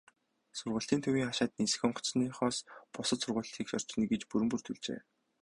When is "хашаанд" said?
1.29-1.53